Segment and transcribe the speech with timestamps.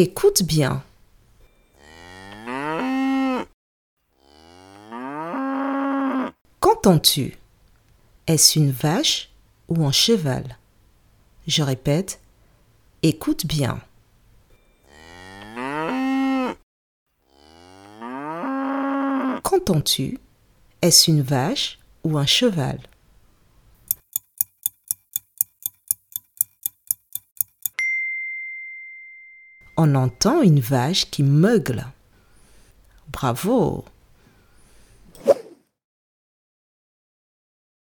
[0.00, 0.84] Écoute bien.
[6.60, 7.36] Qu'entends-tu?
[8.28, 9.30] Est-ce une vache
[9.66, 10.56] ou un cheval?
[11.48, 12.20] Je répète,
[13.02, 13.80] écoute bien.
[19.42, 20.20] Qu'entends-tu?
[20.80, 22.78] Est-ce une vache ou un cheval?
[29.80, 31.86] On entend une vache qui meugle.
[33.12, 33.84] Bravo